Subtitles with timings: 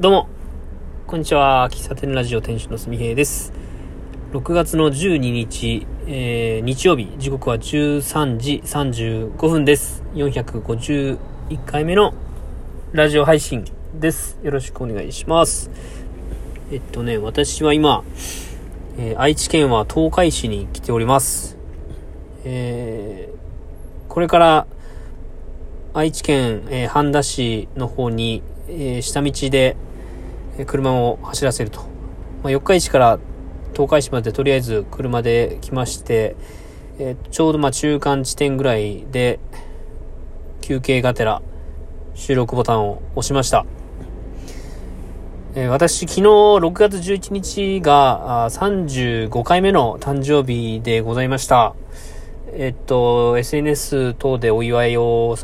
[0.00, 0.28] どうも、
[1.06, 1.68] こんにちは。
[1.70, 3.52] 喫茶店ラジオ店主のすみへいです。
[4.32, 10.02] 6月の12日、えー、日曜日、時刻は13時35分です。
[10.14, 11.18] 451
[11.64, 12.12] 回目の
[12.90, 13.64] ラジオ配信
[13.94, 14.36] です。
[14.42, 15.70] よろしくお願いします。
[16.72, 18.02] えっとね、私は今、
[18.98, 21.56] えー愛知県は東海市に来ております。
[22.44, 24.66] えー、これから
[25.94, 29.76] 愛知県、えー半田市の方に、えー下道で、
[30.66, 31.80] 車を走らせると。
[32.42, 33.18] まあ、四日市から
[33.72, 36.36] 東海市までとりあえず車で来まして、
[36.98, 39.40] えーちょうどまあ中間地点ぐらいで
[40.60, 41.42] 休憩がてら
[42.14, 43.66] 収録ボタンを押しました。
[45.56, 51.74] えー私昨日6月11日があ35回目の誕生日でございました。
[52.56, 55.36] えっと、SNS 等でお祝いを、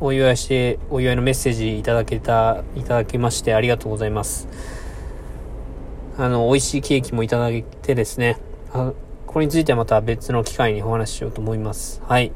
[0.00, 4.48] お祝いして、お祝いのメッセージいただけた、いただきましてありがとうございます。
[6.16, 8.38] あの、美味しいケーキもいただいてですね、
[8.72, 8.94] あ
[9.26, 12.00] これについてはまた別の機会にお話ししようと思います。
[12.06, 12.32] はい。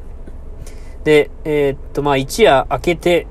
[1.03, 3.27] で、えーっと、まあ、一夜明けて、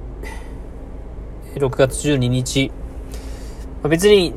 [1.54, 2.72] 6月12日、
[3.84, 4.34] まあ別に、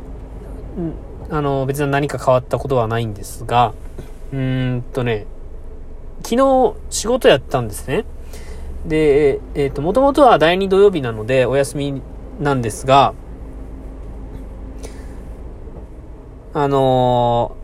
[1.30, 3.72] あの、別に何か変わったことはないんですが、
[4.34, 5.26] うーんとね、
[6.22, 8.04] 昨日仕事やったんですね。
[8.86, 12.02] で、えっ、と、もともとは第2土曜日なのでお休み
[12.40, 13.14] なんですが、
[16.54, 17.62] あのー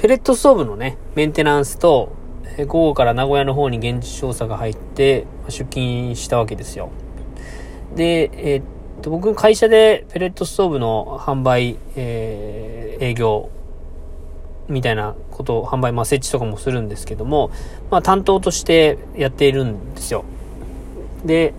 [0.00, 2.12] ペレットストーブのね、メンテナンスと、
[2.56, 6.90] え午後から名古屋の方に現地調査が入って、出勤したわけですよ。
[7.96, 8.62] で、えっ
[9.02, 13.50] と、僕、会社でペレットストーブの販売、えー営業
[14.68, 17.50] みたいなことを販売、まあ設置とかもするんですけども、
[17.90, 20.24] まあ担当としてやっているんですよ。
[21.24, 21.54] で、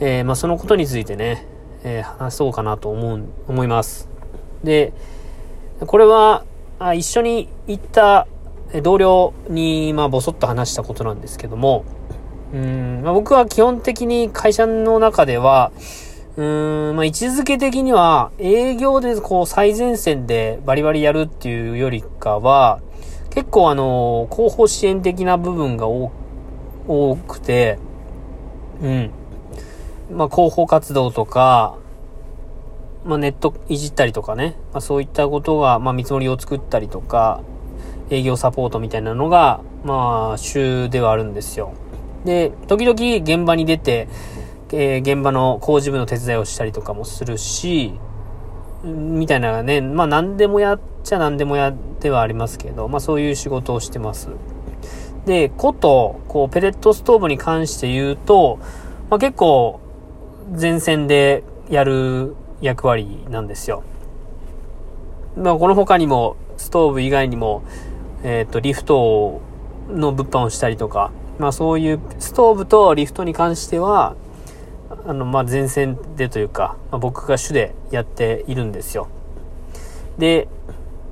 [0.00, 1.46] えーまあそのことについてね、
[1.84, 4.08] えー話そうかなと思う、思います。
[4.62, 4.92] で、
[5.86, 6.44] これは、
[6.78, 8.26] あ一緒に行った
[8.82, 11.84] 同僚に、まあぼそっと話したことなんですけども、
[12.52, 15.72] うん、まあ、僕は基本的に会社の中では、
[16.36, 22.80] うーん、まあ、位置づけ的には、営業でこう最前線でバリバリやるっていうよりかは、
[23.30, 26.10] 結構あの、広報支援的な部分が多
[27.16, 27.78] くて、
[28.82, 29.10] うん。
[30.12, 31.76] まあ、広報活動とか、
[33.04, 37.40] まあ、ネットいじったりとかね、まあ、そういったことが、まあ、見積もりを作ったりとか、
[38.10, 41.72] 営業サポートみたいなのが、まあ、週ではあるんですよ。
[42.24, 44.08] で、時々現場に出て、
[44.72, 47.98] えー現場の工事部の手伝いをしたりとかもするし、
[48.82, 54.28] みたいなね、まあ何でもやっちゃ何でもやではありますけど、まあそういう仕事をしてます。
[55.24, 58.58] で、こと、こう、ペレットストーブに関して言うと、
[59.10, 59.80] まあ結構、
[60.58, 63.82] 前線でやる役割なんですよ。
[65.36, 67.62] まあこの他にも、ストーブ以外にも、
[68.22, 69.40] えっ、と、リフト
[69.88, 74.14] の物販をしたりとか、まあそういうストーブとリフトに関しては、
[75.06, 79.08] あの、まあ前線でというか、まあ、僕が主でやっているんですよ。
[80.18, 80.48] で、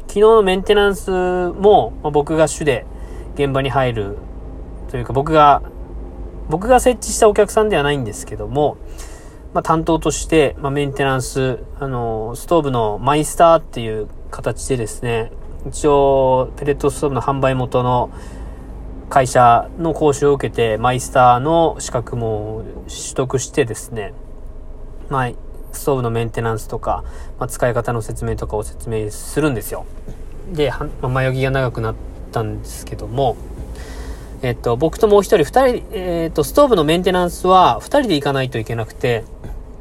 [0.02, 2.86] 昨日のメンテナンスも、まあ、僕が主で
[3.34, 4.18] 現場に入る
[4.90, 5.62] というか、僕が、
[6.48, 8.76] 僕が設置したお客さんではないんですけども、
[9.52, 15.32] まあ、担当として、まあ、メンテナンス、あの、ストーブのマイスターっていう形でですね、
[15.68, 18.10] 一応、ペレットストーブの販売元の
[19.14, 24.12] 会社の講習を受けて、マイスターの資格も取得してですね、
[25.08, 25.30] まあ、
[25.70, 27.04] ストーブのメンテナンスとか、
[27.38, 29.86] まあ、使い方の説明とかを説明するんですよ。
[30.52, 31.94] で、はまあ、前置きが長くなっ
[32.32, 33.36] たんですけども、
[34.42, 39.22] えっと、僕ともう一人、二人、えっと、ストーブのメンテナンスは二人で行かないといけなくて、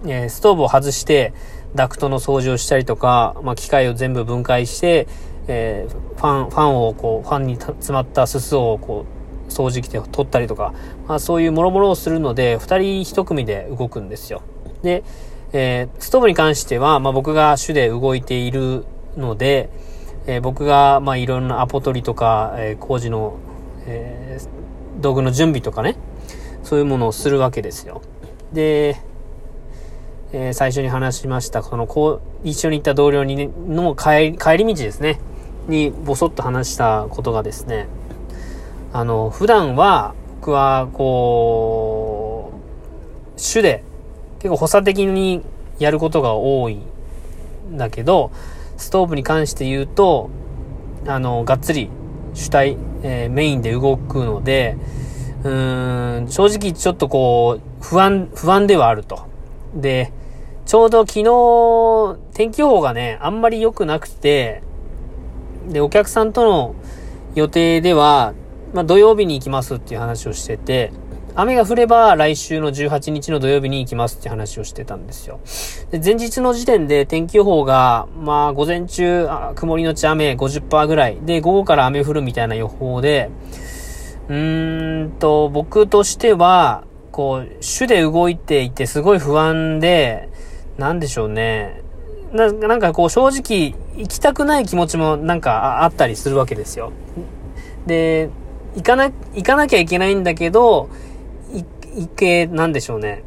[0.05, 1.33] えーストーブを外して、
[1.73, 5.07] ダクトの掃除をしたりとか、まあ、機械を全部分解して、
[5.47, 9.22] えーファン、ファンをこう、ファンに詰まったすすをこう、
[9.53, 10.73] 掃除機で取ったりとか、
[11.07, 14.41] まあ、そういう諸々をするので、二人一組で動くんですよ。
[14.81, 15.03] で、
[15.53, 18.85] えーストーブに関しては、まあ、僕が主で動いている
[19.17, 19.69] ので、
[20.25, 23.35] えー僕が、まあ、いろんなアポ取りとか、えー工事の、
[23.85, 24.47] えー
[25.01, 25.95] 道具の準備とかね、
[26.63, 28.01] そういうものをするわけですよ。
[28.51, 28.97] で、
[30.31, 35.19] えー最初に話しました、その、こう、一緒に行った同僚にね、の帰り、帰り道ですね、
[35.67, 37.87] に、ぼそっと話したことがですね、
[38.93, 42.53] あの、普段は、僕は、こ
[43.35, 43.83] う、主で、
[44.37, 45.41] 結構補佐的に
[45.79, 48.29] やることが多いんだけど、
[48.77, 50.29] ストーブに関して言うと、
[51.07, 51.89] あの、がっつり
[52.35, 54.77] 主体、えーメインで動くので、
[55.43, 59.23] うーん、正直ちょっとこう、不安、不安ではあると。
[59.73, 60.13] で、
[60.67, 64.61] ちょうど昨日、天気予報がね、あんまり良くなくて、
[65.67, 66.75] で、お客さんとの
[67.33, 68.33] 予定では、
[68.73, 70.91] まあ、土曜日に行きますっていう話をしてて、
[71.35, 75.39] 雨が降れば来週の18日の土曜日に行きますって話をしてたんですよ。
[75.89, 81.17] で前日の時点で天気予報が、まあ午前中、曇りのち雨50%ぐらい。
[81.21, 83.31] で、午後から雨降るみたいな予報で、
[84.29, 90.29] うーんと、僕としては、こう、主で動いていてすごい不安で、
[90.77, 91.81] なんでしょうね。
[92.31, 96.91] な、なんかこう正直行きたくない気持ちもなんかあったりするわけですよ。
[97.85, 98.29] で、
[98.75, 100.89] 行かな、行かなきゃいけないんだけど、
[101.95, 103.23] 行け、なんでしょうね。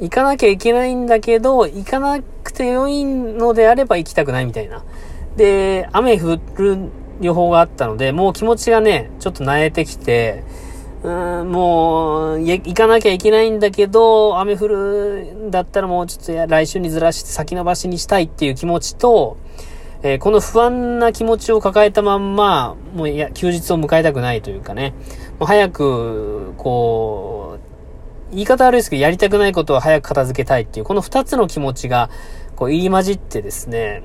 [0.00, 4.84] 行かなきゃいけないんだけど、行かなくてよいのであれば行きたくないみたいな。
[5.36, 6.78] で、雨降る
[7.20, 10.44] 予報があったので、もう気持ちがね、ちょっと慣れてきて、
[11.02, 19.36] うん、もう、行かなきゃいけないんだけど、雨降るんだったらもうちょっと来週にずらして先延ばしにしたいっていう気持ちと、
[20.02, 24.94] えー、この不安な気持ちを抱えたまんま、もういや、休日を迎えたくないというかね、
[25.38, 27.58] もう早く、こ
[28.30, 32.10] う、言い方悪いですけど、やりたくないことを早く片付けたいっていう、この二つの気持ちが、
[32.56, 34.02] こう、入り混じってですね、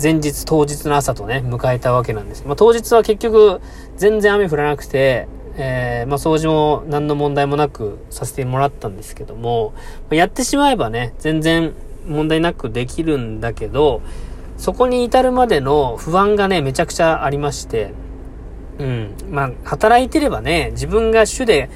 [0.00, 2.44] 前日、当日の朝とね、迎えたわけなんです。
[2.46, 3.60] まあ、当日は結局、
[3.96, 5.26] 全然雨降らなくて、
[5.56, 9.74] えー、まあ、掃除も何の問題もなくさせてもらったんですけども、
[10.10, 11.72] やってしまえばね、全然
[12.06, 14.00] 問題なくできるんだけど、
[14.60, 17.94] そこに至るまでの不安がね、めちゃくちゃありまして、
[18.78, 19.14] うん。
[19.30, 21.70] まあ、働いてればね、自分が主で、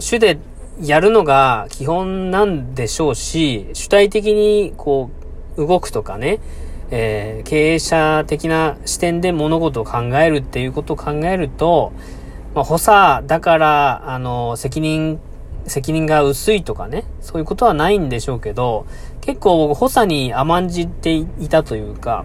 [0.00, 0.40] 主で
[0.80, 5.08] やるのが基本なんでしょうし、主体的にこ
[5.56, 6.40] う、動くとかね、
[6.90, 11.92] えー、経営者的な視点で物事を考えるっていうことを考えると、
[12.56, 15.20] まあ、補佐だから、あの、責任
[15.66, 18.86] 責任が薄いとかね、そういうことはないんでしょうけど、
[19.20, 22.24] 結構僕、補佐に甘んじていたというか、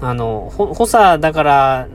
[0.00, 1.88] あの、補佐だから、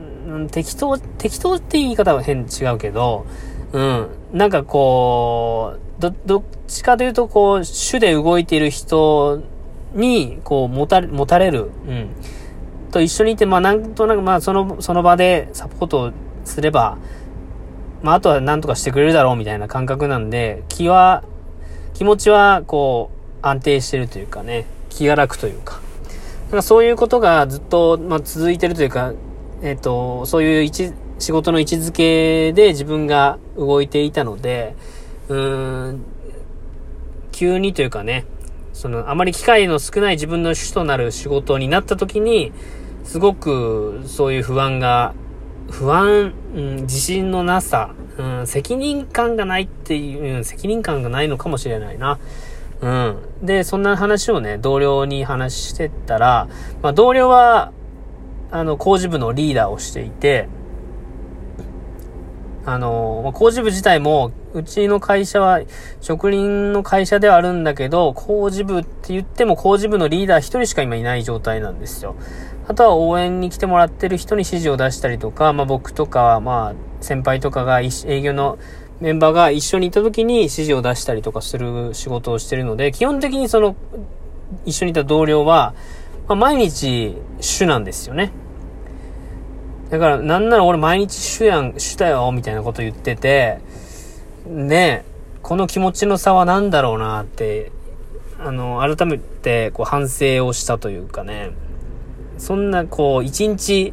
[0.50, 3.26] 適当、適当って言い方は変違うけど、
[3.72, 4.08] うん。
[4.32, 9.42] なんかこう、ど、どっちかというと、こう、主で動いている人
[9.94, 12.08] に、こう、持たれ、持たれる、うん。
[12.90, 16.12] と一緒にいて、まあ、なんとなく、まあ、その、その場でサポート
[16.44, 16.98] すれば、
[18.04, 21.24] まあ、あとは何とかしてくれるだろうみたいな感覚なんで、気は、
[21.94, 23.10] 気持ちは、こ
[23.42, 25.80] う、安定してるというかね、気が楽というか。
[26.44, 29.14] なんかそういうことがずっと、まあ、続いてるというか、
[29.62, 30.70] えっ、ー、と、そういう、
[31.18, 34.76] 仕事の位置づけで自分が動いていたので、
[35.28, 36.04] うーん、
[37.32, 38.26] 急にというかね、
[38.74, 42.52] その、あまり機会の少ない自分の主となる仕事になった時に、
[43.04, 45.14] すごくそういう不安が
[45.70, 52.18] 不安、うん、自信のなさ、うん、責任感がないっていう、責任感がないのかもしれないな。
[52.80, 53.16] うん。
[53.42, 56.48] で、そんな話をね、同僚に話してったら、
[56.82, 57.72] まあ、同僚は、
[58.50, 60.48] あの、工事部のリーダーをしていて、
[62.66, 65.60] あの、工事部自体も、うちの会社は、
[66.00, 72.16] 職人の会社ではあるんだけど、工事部って言っても工事部のリーダー一人しか今いない状態なんですよ。
[72.66, 77.90] あとは応援に来てもらってる人に指示を出したりとか、まあ僕とか、まあ先輩とかが営
[78.22, 78.58] 業の
[79.00, 83.76] メンバーが一緒にいた時に指示を出したりとかする仕事をしてるので、基本的にその、
[84.64, 85.74] 一緒にいた同僚は、
[86.26, 88.32] まあ、毎日主なんですよね。
[89.90, 93.58] だから、なんなら俺毎日主やん、主だよ、みたいなこと言ってて、
[94.46, 97.70] ねえこの気持ちの差は何だろうなって、
[98.38, 101.50] あの、改めてこう反省をしたというかね。
[102.38, 103.92] そんな、こう、一日、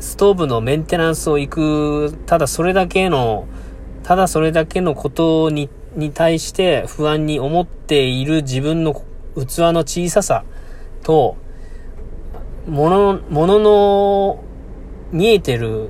[0.00, 3.46] ストーブのメンテナンスを行く、ただそれだけの、
[4.02, 8.94] ただそれだけのことに、に対して不安に思っている自分の
[9.34, 10.44] 器の小ささ
[11.02, 11.36] と、
[12.68, 14.44] もの、ものの、
[15.10, 15.88] 見えてる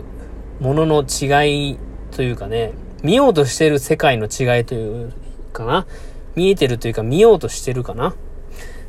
[0.60, 1.78] ものの違い
[2.12, 2.72] というかね、
[3.02, 5.12] 見ようとしてる世界の違いという
[5.52, 5.86] かな。
[6.34, 8.14] 見えてるというか見ようとしてるかな。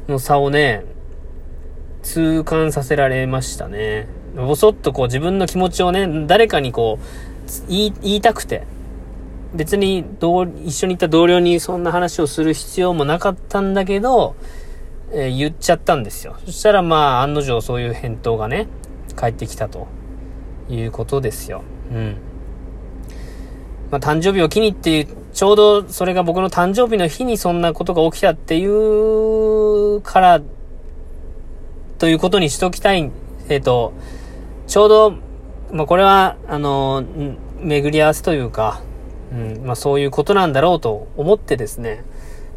[0.07, 0.86] の差をね、
[2.09, 4.07] 痛感させられましたね。
[4.35, 8.63] ぼそっとこう自分の気持ちをね、誰かにこう、言い、言いたくて、
[9.53, 14.35] 別に同、一緒に行った同僚にそんな話をする必要もなかったんだけど、
[15.11, 16.35] えー、言っちゃったんですよ。
[16.45, 18.67] そしたらまあ、案の定そういう返答がね、
[19.15, 19.87] 返ってきたと
[20.67, 21.61] いうことですよ。
[21.91, 22.15] うん。
[23.91, 30.41] まあ、誕生日を機にっていう、ちょうどそれが僕の誕生日の日にそんなことが起きたっていうから
[31.99, 33.11] ということにしときたい、
[33.49, 33.91] えっ、ー、と、
[34.67, 35.17] ちょうど、
[35.73, 37.03] まあ、これは、あの、
[37.59, 38.81] 巡り合わせというか、
[39.33, 42.05] うん、まあ、そういうことなんだろうと思ってですね、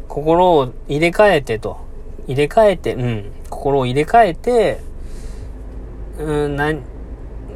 [0.07, 1.77] 心を入れ替えてと、
[2.25, 4.79] 入れ替えて、うん、心を入れ替えて、
[6.19, 6.81] うん、な、言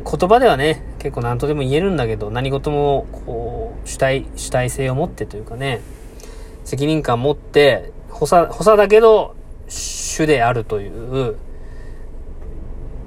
[0.03, 5.79] 葉ではね、結構何とでも言えるんだけど、何事も、こう、主体、主体性を持ってというかね、
[6.65, 9.37] 責任感持って、補佐、補佐だけど、
[9.69, 11.37] 主であるという、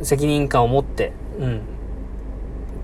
[0.02, 1.61] 責任感を持って、うん。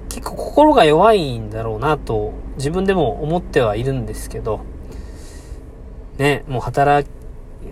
[0.08, 4.61] 結構心が弱いんだろうなと、自分でも思ってはいるんですけど、
[6.18, 7.06] ね、もう働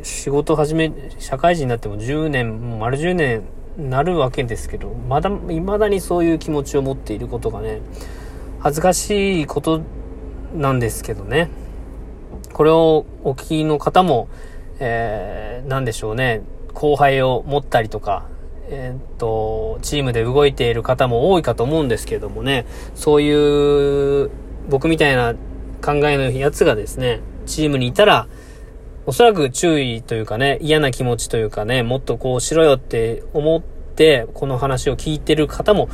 [0.03, 3.43] 仕事始め、社会人になっても10年、もう丸10年
[3.79, 7.81] なるわけですけど、まだ、未だにそういう気持ちを持っていることがね、
[8.61, 9.81] 恥ずかしいこと
[10.55, 11.49] なんですけどね。
[12.53, 14.29] これをお聞きの方も、
[14.79, 18.27] えー、なんでしょうね、後輩を持ったりとか、
[18.69, 24.31] え、っと、チームで動いている方も多いかと思うんですけどもね、そういう、
[24.69, 25.35] 僕みたいな
[25.83, 28.27] 考えのやつがですね、チームにいたら、
[29.07, 35.91] おそらく注意というかね、嫌な気持ちというかね、もっとこうしろよって思って、この話を聞いてる方も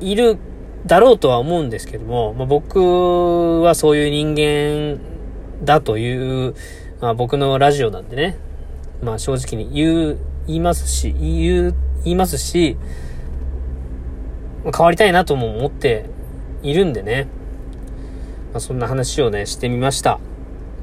[0.00, 0.38] いる
[0.86, 5.00] だろうとは思うんですけども、まあ、僕はそういう人間
[5.64, 6.54] だという、
[7.00, 8.38] まあ、僕のラジオなんでね、
[9.02, 12.76] まあ正直に言う、言いますし、言う、言いますし、
[14.64, 16.06] 変わりたいなとも思って
[16.62, 17.28] いるんでね、
[18.52, 20.18] まあ、そんな話をね、してみました。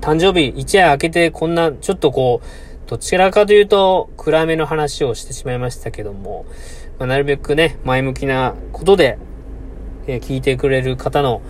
[0.02, 6.46] 誕生日一夜明けてこんな、ちょっとこう、どちらかというと暗めの話をしてしまいましたけども、
[7.00, 9.18] まあ、なるべくね、前向きなことで、
[10.08, 11.42] えー、聞いてくれる方の、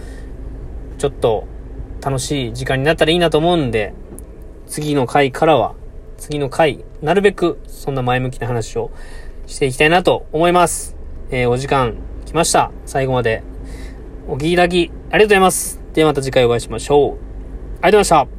[0.98, 1.45] ちょっと
[2.01, 3.93] 楽しい時間になったらいいなと思うんで、
[4.67, 5.75] 次の回からは、
[6.17, 8.91] 次の回、なるべくそんな前向きな話を
[9.47, 10.95] していきたいなと思います。
[11.31, 12.71] えー、お時間来ました。
[12.85, 13.43] 最後まで
[14.27, 15.81] お聞きいただきありがとうございます。
[15.93, 17.11] ではまた次回お会いしましょう。
[17.11, 17.17] ありが
[17.91, 18.35] とうございました。